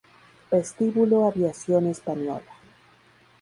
Vestíbulo 0.49 1.25
Aviación 1.29 1.83
Española 1.95 2.49